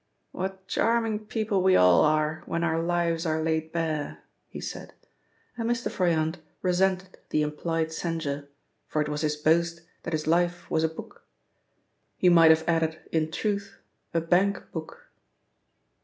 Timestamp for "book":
10.89-11.27, 14.71-15.11